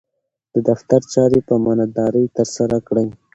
[0.53, 3.07] د دفتر چارې په امانتدارۍ ترسره کړئ.